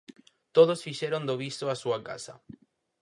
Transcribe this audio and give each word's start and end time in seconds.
Todos 0.55 0.83
fixeron 0.85 1.23
do 1.27 1.39
Viso 1.43 1.65
a 1.69 1.79
súa 1.83 1.99
casa. 2.07 2.33